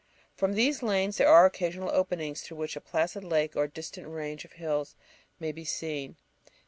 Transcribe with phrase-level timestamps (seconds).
[0.33, 4.07] From these lanes there are occasional openings, through which a placid lake or a distant
[4.07, 4.95] range of hills
[5.39, 6.15] may be seen.